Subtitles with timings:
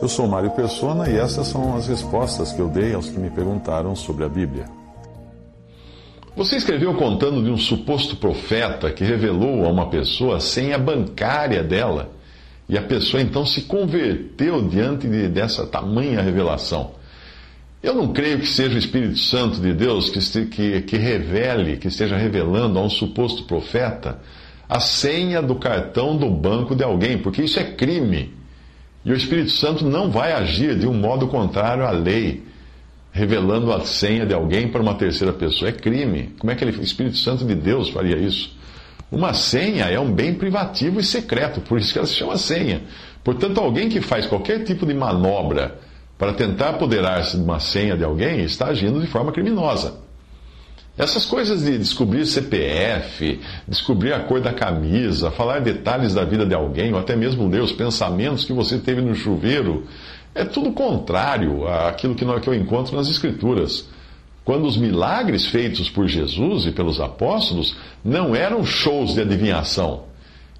[0.00, 3.30] Eu sou Mário Persona e essas são as respostas que eu dei aos que me
[3.30, 4.64] perguntaram sobre a Bíblia.
[6.36, 11.62] Você escreveu contando de um suposto profeta que revelou a uma pessoa a senha bancária
[11.62, 12.10] dela
[12.68, 16.92] e a pessoa então se converteu diante de, dessa tamanha revelação.
[17.82, 21.88] Eu não creio que seja o Espírito Santo de Deus que, que, que revele, que
[21.88, 24.18] esteja revelando a um suposto profeta
[24.68, 28.39] a senha do cartão do banco de alguém, porque isso é crime.
[29.04, 32.44] E o Espírito Santo não vai agir de um modo contrário à lei,
[33.12, 35.70] revelando a senha de alguém para uma terceira pessoa.
[35.70, 36.34] É crime.
[36.38, 38.56] Como é que ele, o Espírito Santo de Deus faria isso?
[39.10, 42.82] Uma senha é um bem privativo e secreto, por isso que ela se chama senha.
[43.24, 45.78] Portanto, alguém que faz qualquer tipo de manobra
[46.16, 49.94] para tentar apoderar-se de uma senha de alguém está agindo de forma criminosa.
[51.00, 56.54] Essas coisas de descobrir CPF, descobrir a cor da camisa, falar detalhes da vida de
[56.54, 59.86] alguém, ou até mesmo ler os pensamentos que você teve no chuveiro,
[60.34, 63.88] é tudo contrário àquilo que eu encontro nas Escrituras.
[64.44, 70.02] Quando os milagres feitos por Jesus e pelos apóstolos não eram shows de adivinhação.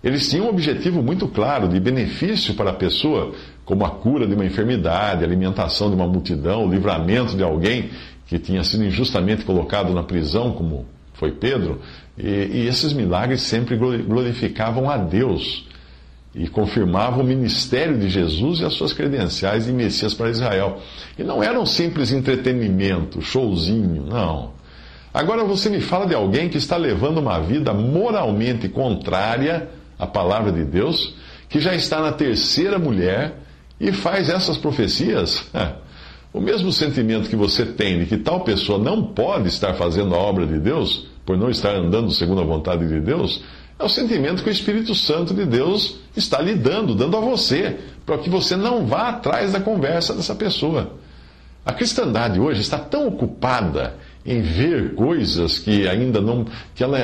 [0.03, 4.33] Eles tinham um objetivo muito claro de benefício para a pessoa, como a cura de
[4.33, 7.91] uma enfermidade, a alimentação de uma multidão, o livramento de alguém
[8.31, 11.81] que tinha sido injustamente colocado na prisão, como foi Pedro,
[12.17, 15.67] e, e esses milagres sempre glorificavam a Deus
[16.33, 20.79] e confirmavam o ministério de Jesus e as suas credenciais de Messias para Israel.
[21.19, 24.53] E não era um simples entretenimento, showzinho, não.
[25.13, 30.53] Agora você me fala de alguém que está levando uma vida moralmente contrária à palavra
[30.53, 31.17] de Deus,
[31.49, 33.35] que já está na terceira mulher
[33.81, 35.45] e faz essas profecias.
[36.33, 40.19] O mesmo sentimento que você tem de que tal pessoa não pode estar fazendo a
[40.19, 43.43] obra de Deus, por não estar andando segundo a vontade de Deus,
[43.79, 47.79] é o sentimento que o Espírito Santo de Deus está lhe dando, dando a você,
[48.07, 50.93] para que você não vá atrás da conversa dessa pessoa.
[51.65, 56.47] A cristandade hoje está tão ocupada em ver coisas que ainda não.
[56.75, 56.99] que ela,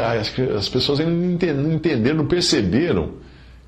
[0.57, 3.11] as pessoas ainda não entenderam, não perceberam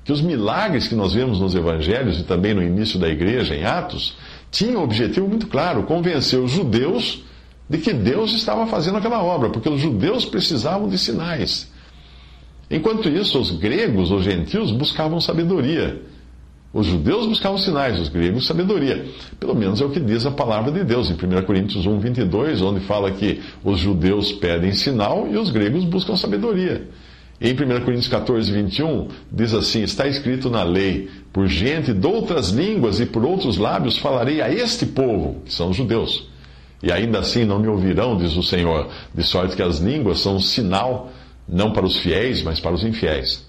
[0.03, 3.63] que os milagres que nós vemos nos evangelhos e também no início da igreja, em
[3.63, 4.17] Atos,
[4.51, 7.23] tinham um objetivo muito claro: convencer os judeus
[7.69, 11.71] de que Deus estava fazendo aquela obra, porque os judeus precisavam de sinais.
[12.69, 16.01] Enquanto isso, os gregos, os gentios, buscavam sabedoria.
[16.71, 19.05] Os judeus buscavam sinais, os gregos sabedoria.
[19.39, 22.61] Pelo menos é o que diz a palavra de Deus em 1 Coríntios 1, 22,
[22.61, 26.87] onde fala que os judeus pedem sinal e os gregos buscam sabedoria.
[27.41, 27.55] Em 1
[27.85, 33.05] Coríntios 14, 21, diz assim: Está escrito na lei: Por gente de outras línguas e
[33.05, 36.27] por outros lábios falarei a este povo, que são os judeus.
[36.83, 40.35] E ainda assim não me ouvirão, diz o Senhor, de sorte que as línguas são
[40.35, 41.11] um sinal
[41.47, 43.47] não para os fiéis, mas para os infiéis.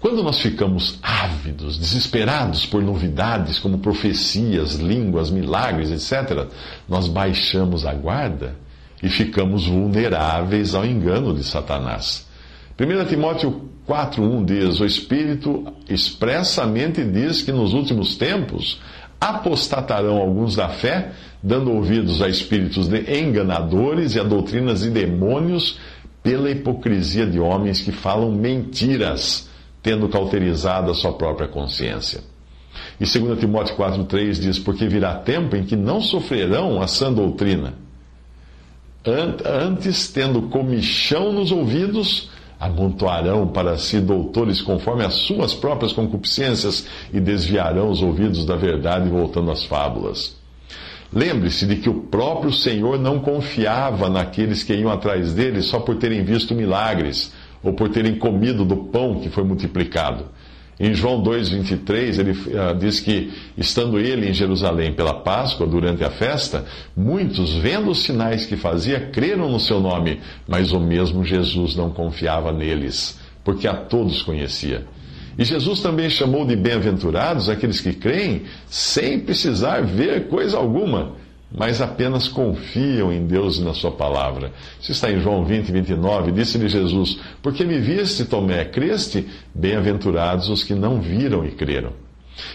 [0.00, 6.46] Quando nós ficamos ávidos, desesperados por novidades como profecias, línguas, milagres, etc.,
[6.88, 8.54] nós baixamos a guarda
[9.02, 12.26] e ficamos vulneráveis ao engano de Satanás.
[12.78, 18.80] 1 Timóteo 4,1 diz: O Espírito expressamente diz que nos últimos tempos
[19.20, 21.12] apostatarão alguns da fé,
[21.42, 25.78] dando ouvidos a espíritos enganadores e a doutrinas de demônios
[26.22, 29.48] pela hipocrisia de homens que falam mentiras,
[29.82, 32.22] tendo cauterizado a sua própria consciência.
[32.98, 37.74] E 2 Timóteo 4,3 diz: Porque virá tempo em que não sofrerão a sã doutrina.
[39.06, 47.20] Antes, tendo comichão nos ouvidos, amontoarão para si doutores conforme as suas próprias concupiscências e
[47.20, 50.36] desviarão os ouvidos da verdade, voltando às fábulas.
[51.12, 55.96] Lembre-se de que o próprio Senhor não confiava naqueles que iam atrás dele só por
[55.96, 60.26] terem visto milagres ou por terem comido do pão que foi multiplicado.
[60.78, 66.10] Em João 2,23, ele uh, diz que, estando ele em Jerusalém pela Páscoa, durante a
[66.10, 66.64] festa,
[66.96, 71.90] muitos, vendo os sinais que fazia, creram no seu nome, mas o mesmo Jesus não
[71.90, 74.84] confiava neles, porque a todos conhecia.
[75.38, 81.12] E Jesus também chamou de bem-aventurados aqueles que creem sem precisar ver coisa alguma,
[81.56, 84.52] mas apenas confiam em Deus e na Sua palavra.
[84.80, 86.32] Isso está em João 20, 29.
[86.32, 89.26] Disse-lhe Jesus: Porque me viste, Tomé, creste?
[89.54, 92.03] Bem-aventurados os que não viram e creram.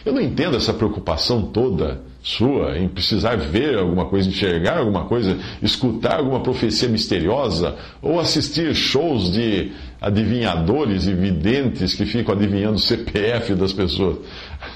[0.06, 5.38] Eu não entendo essa preocupação toda sua em precisar ver alguma coisa, enxergar alguma coisa,
[5.62, 9.72] escutar alguma profecia misteriosa ou assistir shows de
[10.02, 14.18] adivinhadores e videntes que ficam adivinhando o CPF das pessoas.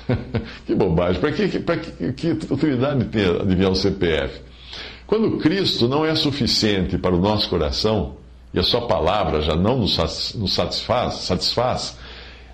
[0.66, 1.20] que bobagem.
[1.20, 4.42] Para que, que, que utilidade tem adivinhar o CPF?
[5.06, 8.16] Quando Cristo não é suficiente para o nosso coração
[8.54, 9.96] e a Sua palavra já não nos
[10.54, 11.98] satisfaz, satisfaz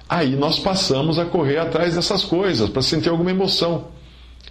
[0.10, 3.90] aí nós passamos a correr atrás dessas coisas para sentir alguma emoção.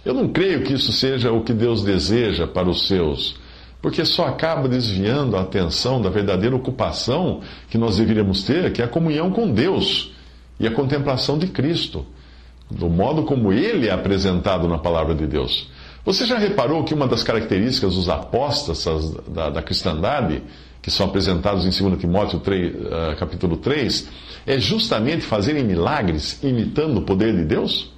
[0.05, 3.35] Eu não creio que isso seja o que Deus deseja para os seus,
[3.81, 8.85] porque só acaba desviando a atenção da verdadeira ocupação que nós deveríamos ter, que é
[8.85, 10.11] a comunhão com Deus
[10.57, 12.05] e a contemplação de Cristo,
[12.71, 15.69] do modo como ele é apresentado na palavra de Deus.
[16.05, 20.41] Você já reparou que uma das características dos apóstatas da, da cristandade,
[20.81, 22.77] que são apresentados em 2 Timóteo 3, uh,
[23.11, 24.07] ah, capítulo 3,
[24.47, 27.91] é justamente fazerem milagres imitando o poder de Deus?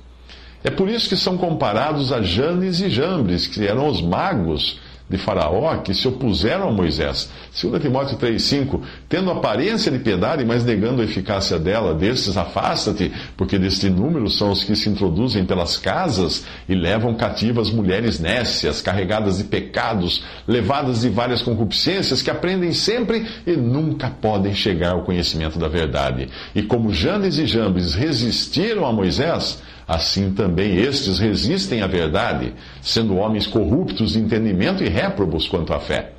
[0.64, 4.80] É por isso que são comparados a Janes e Jambres, que eram os magos
[5.12, 7.30] de Faraó que se opuseram a Moisés.
[7.62, 13.60] 2 Timóteo 3,5: Tendo aparência de piedade, mas negando a eficácia dela, desses afasta-te, porque
[13.60, 19.38] deste número são os que se introduzem pelas casas e levam cativas mulheres nécias, carregadas
[19.38, 25.60] de pecados, levadas de várias concupiscências, que aprendem sempre e nunca podem chegar ao conhecimento
[25.60, 26.30] da verdade.
[26.56, 29.62] E como Janes e Jambres resistiram a Moisés,
[29.96, 35.80] assim também estes resistem à verdade, sendo homens corruptos de entendimento e réprobos quanto à
[35.80, 36.14] fé.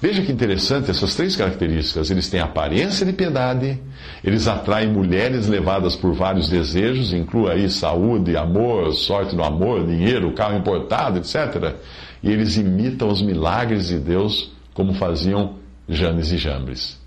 [0.00, 2.10] Veja que interessante essas três características.
[2.10, 3.80] Eles têm aparência de piedade,
[4.22, 10.32] eles atraem mulheres levadas por vários desejos, inclua aí saúde, amor, sorte no amor, dinheiro,
[10.32, 11.74] carro importado, etc.
[12.22, 15.54] E eles imitam os milagres de Deus como faziam
[15.88, 17.00] Janes e Jambres.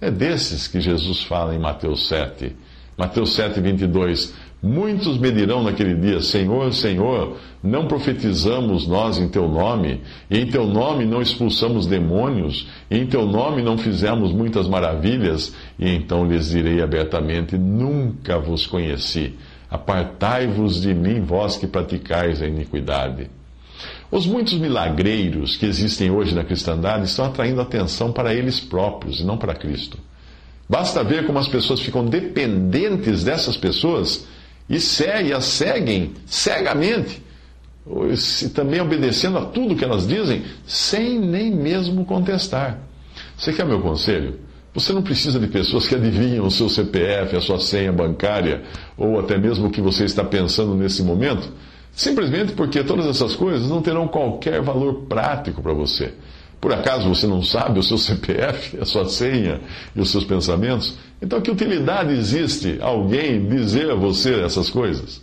[0.00, 2.56] É desses que Jesus fala em Mateus 7.
[2.96, 4.34] Mateus 7, 22.
[4.62, 10.46] Muitos me dirão naquele dia: Senhor, Senhor, não profetizamos nós em teu nome, e em
[10.46, 15.54] teu nome não expulsamos demônios, e em teu nome não fizemos muitas maravilhas?
[15.78, 19.34] E então lhes direi abertamente: Nunca vos conheci.
[19.70, 23.30] Apartai-vos de mim, vós que praticais a iniquidade.
[24.10, 29.24] Os muitos milagreiros que existem hoje na cristandade estão atraindo atenção para eles próprios e
[29.24, 29.96] não para Cristo.
[30.68, 34.26] Basta ver como as pessoas ficam dependentes dessas pessoas
[34.70, 37.20] e segue, as seguem cegamente,
[38.54, 42.78] também obedecendo a tudo que elas dizem, sem nem mesmo contestar.
[43.36, 44.38] Você quer meu conselho?
[44.72, 48.62] Você não precisa de pessoas que adivinham o seu CPF, a sua senha bancária,
[48.96, 51.50] ou até mesmo o que você está pensando nesse momento,
[51.90, 56.14] simplesmente porque todas essas coisas não terão qualquer valor prático para você.
[56.60, 59.60] Por acaso você não sabe o seu CPF, a sua senha
[59.96, 60.96] e os seus pensamentos?
[61.22, 65.22] Então, que utilidade existe alguém dizer a você essas coisas?